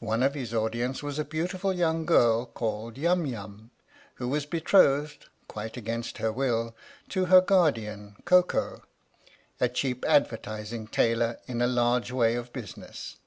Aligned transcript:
One 0.00 0.24
of 0.24 0.34
his 0.34 0.52
audience 0.52 1.00
was 1.00 1.16
a 1.16 1.24
beautiful 1.24 1.72
young 1.72 2.06
girl 2.06 2.44
called 2.44 2.98
Yum 2.98 3.24
Yum, 3.24 3.70
who 4.14 4.26
was 4.26 4.46
betrothed, 4.46 5.26
quite 5.46 5.76
against 5.76 6.18
her 6.18 6.32
will, 6.32 6.74
to 7.10 7.26
her 7.26 7.40
guardian 7.40 8.16
Koko, 8.24 8.82
a 9.60 9.68
cheap 9.68 10.04
advertising 10.08 10.88
tailor 10.88 11.38
in 11.46 11.62
a 11.62 11.68
large 11.68 12.10
way 12.10 12.34
of 12.34 12.52
business. 12.52 13.18